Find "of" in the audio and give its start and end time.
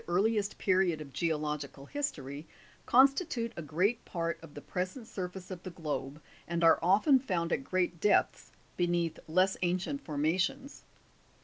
0.99-1.13, 4.41-4.55, 5.51-5.61